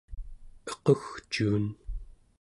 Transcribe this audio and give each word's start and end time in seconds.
equgcuun 0.71 1.65